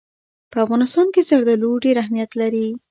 په 0.51 0.57
افغانستان 0.65 1.07
کې 1.13 1.21
زردالو 1.29 1.81
ډېر 1.83 1.95
اهمیت 2.03 2.31
لري. 2.41 2.67